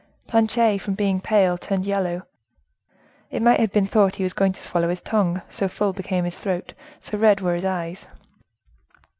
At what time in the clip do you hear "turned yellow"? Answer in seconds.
1.59-2.23